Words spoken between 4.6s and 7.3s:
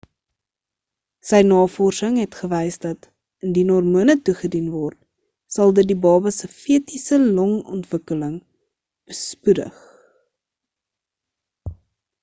word sal dit die baba se fetiese